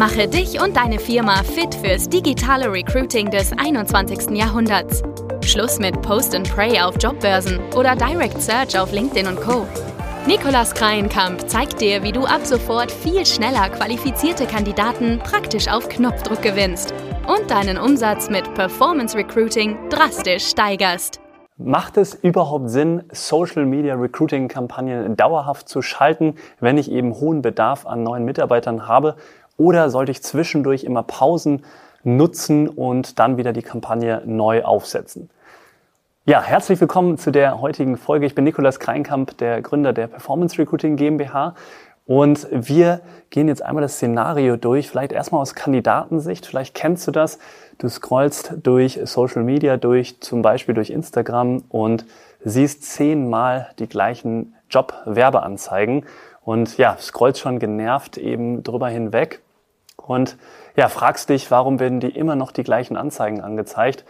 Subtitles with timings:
[0.00, 4.30] Mache dich und deine Firma fit fürs digitale Recruiting des 21.
[4.30, 5.02] Jahrhunderts.
[5.44, 9.66] Schluss mit Post and Pray auf Jobbörsen oder Direct Search auf LinkedIn und Co.
[10.26, 16.40] Nikolas Kreienkamp zeigt dir, wie du ab sofort viel schneller qualifizierte Kandidaten praktisch auf Knopfdruck
[16.40, 16.94] gewinnst
[17.28, 21.20] und deinen Umsatz mit Performance Recruiting drastisch steigerst.
[21.62, 27.42] Macht es überhaupt Sinn, Social Media Recruiting Kampagnen dauerhaft zu schalten, wenn ich eben hohen
[27.42, 29.16] Bedarf an neuen Mitarbeitern habe?
[29.60, 31.66] Oder sollte ich zwischendurch immer Pausen
[32.02, 35.28] nutzen und dann wieder die Kampagne neu aufsetzen?
[36.24, 38.24] Ja, herzlich willkommen zu der heutigen Folge.
[38.24, 41.54] Ich bin Nikolas Kreinkamp, der Gründer der Performance Recruiting GmbH.
[42.06, 46.46] Und wir gehen jetzt einmal das Szenario durch, vielleicht erstmal aus Kandidatensicht.
[46.46, 47.38] Vielleicht kennst du das.
[47.76, 52.06] Du scrollst durch Social Media, durch zum Beispiel durch Instagram und
[52.42, 56.06] siehst zehnmal die gleichen Job-Werbeanzeigen
[56.40, 59.42] und ja, scrollst schon genervt eben drüber hinweg
[60.08, 60.36] und
[60.76, 64.04] ja, fragst dich, warum werden dir immer noch die gleichen Anzeigen angezeigt?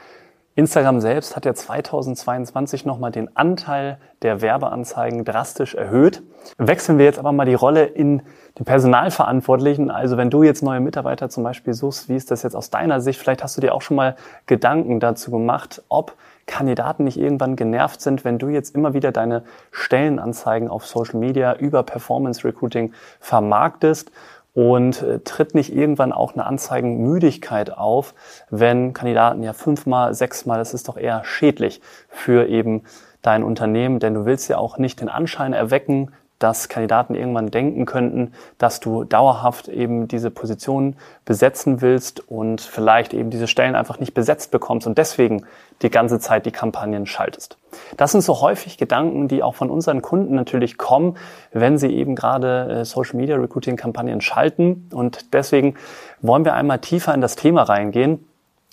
[0.57, 6.23] Instagram selbst hat ja 2022 nochmal den Anteil der Werbeanzeigen drastisch erhöht.
[6.59, 8.23] Wechseln wir jetzt aber mal die Rolle in
[8.59, 9.91] den Personalverantwortlichen.
[9.91, 13.01] Also wenn du jetzt neue Mitarbeiter zum Beispiel suchst, wie ist das jetzt aus deiner
[13.01, 13.21] Sicht?
[13.21, 14.17] Vielleicht hast du dir auch schon mal
[14.47, 16.17] Gedanken dazu gemacht, ob
[16.47, 21.55] Kandidaten nicht irgendwann genervt sind, wenn du jetzt immer wieder deine Stellenanzeigen auf Social Media
[21.55, 24.11] über Performance Recruiting vermarktest
[24.55, 28.15] und äh, tritt nicht irgendwann auch eine Anzeigenmüdigkeit auf,
[28.51, 32.83] wenn Kandidaten ja fünfmal, sechsmal, das ist doch eher schädlich für eben
[33.23, 37.87] dein Unternehmen, denn du willst ja auch nicht den Anschein erwecken, dass Kandidaten irgendwann denken
[37.87, 44.01] könnten, dass du dauerhaft eben diese Position besetzen willst und vielleicht eben diese Stellen einfach
[44.01, 45.45] nicht besetzt bekommst und deswegen
[45.83, 47.59] die ganze Zeit die Kampagnen schaltest.
[47.97, 51.17] Das sind so häufig Gedanken, die auch von unseren Kunden natürlich kommen,
[51.53, 55.75] wenn sie eben gerade äh, Social Media Recruiting Kampagnen schalten und deswegen
[56.23, 58.27] wollen wir einmal tiefer in das Thema reingehen.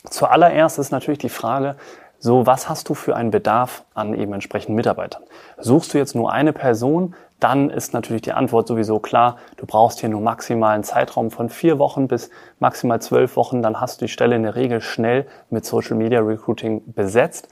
[0.10, 1.76] Zuallererst ist natürlich die Frage,
[2.20, 5.22] so, was hast du für einen Bedarf an eben entsprechenden Mitarbeitern?
[5.60, 9.38] Suchst du jetzt nur eine Person, dann ist natürlich die Antwort sowieso klar.
[9.58, 13.62] Du brauchst hier nur maximal einen Zeitraum von vier Wochen bis maximal zwölf Wochen.
[13.62, 17.50] Dann hast du die Stelle in der Regel schnell mit Social Media Recruiting besetzt.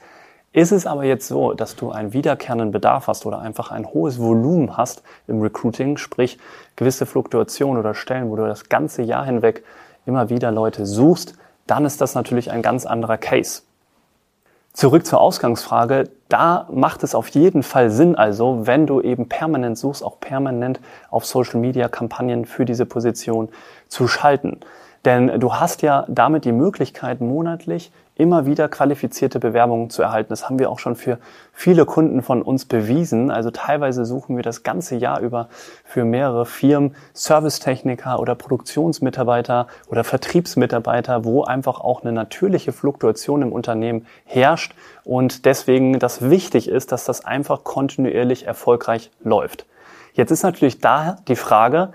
[0.52, 4.18] Ist es aber jetzt so, dass du einen wiederkehrenden Bedarf hast oder einfach ein hohes
[4.18, 6.38] Volumen hast im Recruiting, sprich
[6.76, 9.64] gewisse Fluktuationen oder Stellen, wo du das ganze Jahr hinweg
[10.06, 11.34] immer wieder Leute suchst,
[11.66, 13.62] dann ist das natürlich ein ganz anderer Case.
[14.76, 16.10] Zurück zur Ausgangsfrage.
[16.28, 20.80] Da macht es auf jeden Fall Sinn, also wenn du eben permanent suchst, auch permanent
[21.08, 23.48] auf Social Media Kampagnen für diese Position
[23.88, 24.60] zu schalten.
[25.06, 30.30] Denn du hast ja damit die Möglichkeit, monatlich immer wieder qualifizierte Bewerbungen zu erhalten.
[30.30, 31.18] Das haben wir auch schon für
[31.52, 33.30] viele Kunden von uns bewiesen.
[33.30, 35.48] Also teilweise suchen wir das ganze Jahr über
[35.84, 43.52] für mehrere Firmen Servicetechniker oder Produktionsmitarbeiter oder Vertriebsmitarbeiter, wo einfach auch eine natürliche Fluktuation im
[43.52, 44.74] Unternehmen herrscht
[45.04, 49.66] und deswegen das wichtig ist, dass das einfach kontinuierlich erfolgreich läuft.
[50.14, 51.92] Jetzt ist natürlich da die Frage,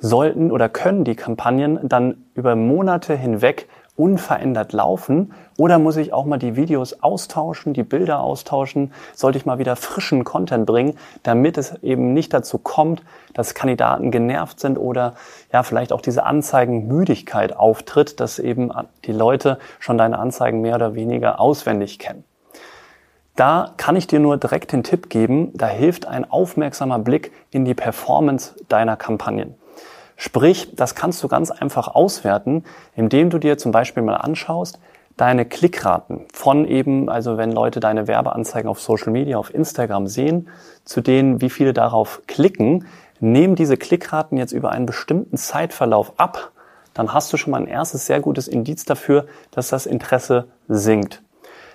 [0.00, 5.34] sollten oder können die Kampagnen dann über Monate hinweg unverändert laufen?
[5.58, 8.92] Oder muss ich auch mal die Videos austauschen, die Bilder austauschen?
[9.14, 13.02] Sollte ich mal wieder frischen Content bringen, damit es eben nicht dazu kommt,
[13.34, 15.14] dass Kandidaten genervt sind oder
[15.52, 18.70] ja vielleicht auch diese Anzeigenmüdigkeit auftritt, dass eben
[19.04, 22.22] die Leute schon deine Anzeigen mehr oder weniger auswendig kennen?
[23.34, 27.64] Da kann ich dir nur direkt den Tipp geben, da hilft ein aufmerksamer Blick in
[27.64, 29.54] die Performance deiner Kampagnen.
[30.20, 32.64] Sprich, das kannst du ganz einfach auswerten,
[32.96, 34.80] indem du dir zum Beispiel mal anschaust,
[35.16, 40.48] deine Klickraten von eben, also wenn Leute deine Werbeanzeigen auf Social Media, auf Instagram sehen,
[40.84, 42.86] zu denen, wie viele darauf klicken,
[43.20, 46.50] nehmen diese Klickraten jetzt über einen bestimmten Zeitverlauf ab,
[46.94, 51.22] dann hast du schon mal ein erstes sehr gutes Indiz dafür, dass das Interesse sinkt.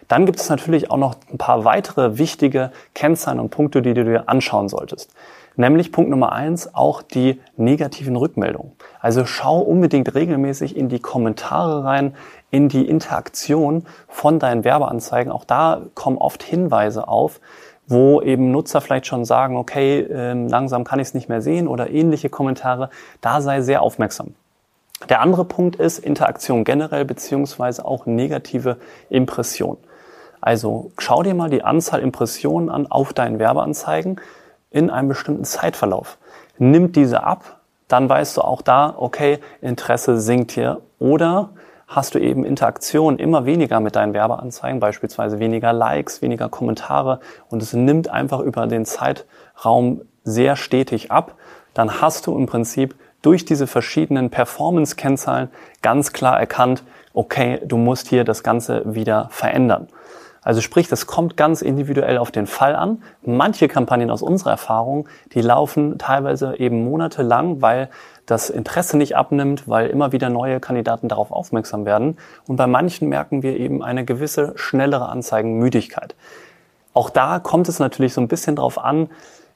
[0.07, 4.03] Dann gibt es natürlich auch noch ein paar weitere wichtige Kennzahlen und Punkte, die du
[4.03, 5.11] dir anschauen solltest.
[5.55, 8.71] Nämlich Punkt Nummer eins, auch die negativen Rückmeldungen.
[8.99, 12.15] Also schau unbedingt regelmäßig in die Kommentare rein,
[12.49, 15.31] in die Interaktion von deinen Werbeanzeigen.
[15.31, 17.39] Auch da kommen oft Hinweise auf,
[17.85, 21.67] wo eben Nutzer vielleicht schon sagen, okay, äh, langsam kann ich es nicht mehr sehen
[21.67, 22.89] oder ähnliche Kommentare.
[23.21, 24.33] Da sei sehr aufmerksam.
[25.09, 28.77] Der andere Punkt ist Interaktion generell beziehungsweise auch negative
[29.09, 29.77] Impression.
[30.45, 34.19] Also schau dir mal die Anzahl Impressionen an auf deinen Werbeanzeigen
[34.71, 36.17] in einem bestimmten Zeitverlauf.
[36.57, 40.81] Nimmt diese ab, dann weißt du auch da, okay, Interesse sinkt hier.
[40.99, 41.51] Oder
[41.87, 47.63] hast du eben Interaktion immer weniger mit deinen Werbeanzeigen, beispielsweise weniger Likes, weniger Kommentare und
[47.63, 51.35] es nimmt einfach über den Zeitraum sehr stetig ab,
[51.73, 55.49] dann hast du im Prinzip durch diese verschiedenen Performance-Kennzahlen
[55.81, 59.87] ganz klar erkannt, okay, du musst hier das Ganze wieder verändern.
[60.43, 63.01] Also sprich, das kommt ganz individuell auf den Fall an.
[63.23, 67.89] Manche Kampagnen aus unserer Erfahrung, die laufen teilweise eben monatelang, weil
[68.25, 72.17] das Interesse nicht abnimmt, weil immer wieder neue Kandidaten darauf aufmerksam werden.
[72.47, 76.15] Und bei manchen merken wir eben eine gewisse schnellere Anzeigenmüdigkeit.
[76.93, 79.09] Auch da kommt es natürlich so ein bisschen drauf an,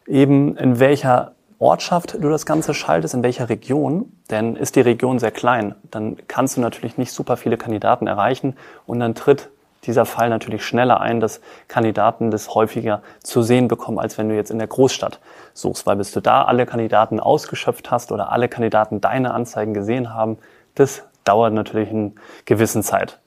[0.07, 5.18] eben in welcher Ortschaft du das Ganze schaltest, in welcher Region, denn ist die Region
[5.18, 8.56] sehr klein, dann kannst du natürlich nicht super viele Kandidaten erreichen
[8.86, 9.50] und dann tritt
[9.88, 14.36] dieser Fall natürlich schneller ein, dass Kandidaten das häufiger zu sehen bekommen, als wenn du
[14.36, 15.19] jetzt in der Großstadt
[15.54, 20.13] suchst, weil bis du da alle Kandidaten ausgeschöpft hast oder alle Kandidaten deine Anzeigen gesehen
[20.13, 20.38] haben,
[20.75, 22.12] das dauert natürlich eine
[22.45, 23.19] gewissen Zeit.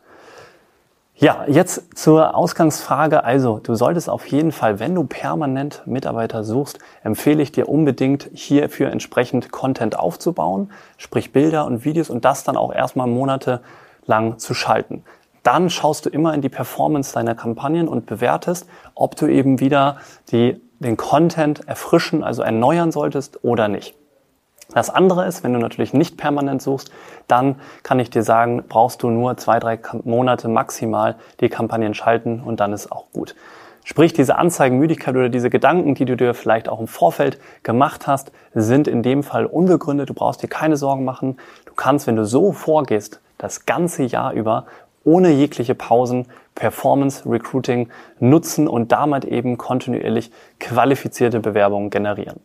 [1.17, 3.25] Ja, jetzt zur Ausgangsfrage.
[3.25, 8.31] Also, du solltest auf jeden Fall, wenn du permanent Mitarbeiter suchst, empfehle ich dir unbedingt
[8.33, 14.55] hierfür entsprechend Content aufzubauen, sprich Bilder und Videos und das dann auch erstmal monatelang zu
[14.55, 15.05] schalten
[15.43, 19.97] dann schaust du immer in die Performance deiner Kampagnen und bewertest, ob du eben wieder
[20.33, 23.95] die, den Content erfrischen, also erneuern solltest oder nicht.
[24.75, 26.93] Das andere ist, wenn du natürlich nicht permanent suchst,
[27.27, 32.41] dann kann ich dir sagen, brauchst du nur zwei, drei Monate maximal die Kampagnen schalten
[32.41, 33.35] und dann ist auch gut.
[33.83, 38.31] Sprich, diese Anzeigenmüdigkeit oder diese Gedanken, die du dir vielleicht auch im Vorfeld gemacht hast,
[38.55, 40.11] sind in dem Fall unbegründet.
[40.11, 41.39] Du brauchst dir keine Sorgen machen.
[41.65, 44.67] Du kannst, wenn du so vorgehst, das ganze Jahr über
[45.05, 47.89] ohne jegliche Pausen Performance Recruiting
[48.19, 52.41] nutzen und damit eben kontinuierlich qualifizierte Bewerbungen generieren.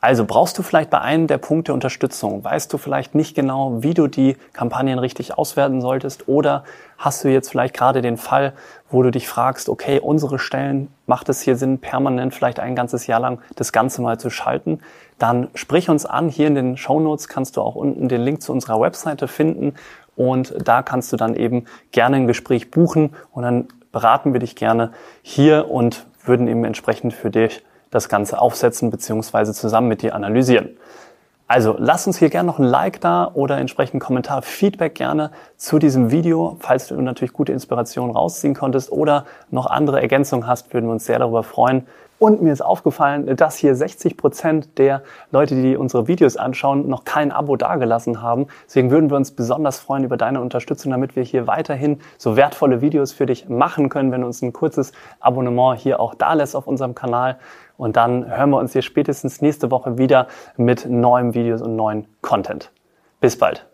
[0.00, 2.44] Also brauchst du vielleicht bei einem der Punkte Unterstützung?
[2.44, 6.28] Weißt du vielleicht nicht genau, wie du die Kampagnen richtig auswerten solltest?
[6.28, 6.62] Oder
[6.98, 8.52] hast du jetzt vielleicht gerade den Fall,
[8.90, 13.08] wo du dich fragst, okay, unsere Stellen, macht es hier Sinn, permanent vielleicht ein ganzes
[13.08, 14.78] Jahr lang das Ganze mal zu schalten?
[15.18, 16.28] Dann sprich uns an.
[16.28, 19.74] Hier in den Show Notes kannst du auch unten den Link zu unserer Webseite finden
[20.18, 24.56] und da kannst du dann eben gerne ein Gespräch buchen und dann beraten wir dich
[24.56, 24.90] gerne
[25.22, 30.76] hier und würden eben entsprechend für dich das Ganze aufsetzen beziehungsweise zusammen mit dir analysieren.
[31.46, 35.78] Also lass uns hier gerne noch ein Like da oder entsprechend Kommentar, Feedback gerne zu
[35.78, 40.86] diesem Video, falls du natürlich gute Inspiration rausziehen konntest oder noch andere Ergänzungen hast, würden
[40.86, 41.86] wir uns sehr darüber freuen.
[42.18, 47.04] Und mir ist aufgefallen, dass hier 60 Prozent der Leute, die unsere Videos anschauen, noch
[47.04, 48.48] kein Abo dagelassen haben.
[48.66, 52.80] Deswegen würden wir uns besonders freuen über deine Unterstützung, damit wir hier weiterhin so wertvolle
[52.80, 56.56] Videos für dich machen können, wenn du uns ein kurzes Abonnement hier auch da lässt
[56.56, 57.38] auf unserem Kanal.
[57.76, 60.26] Und dann hören wir uns hier spätestens nächste Woche wieder
[60.56, 62.72] mit neuen Videos und neuen Content.
[63.20, 63.68] Bis bald.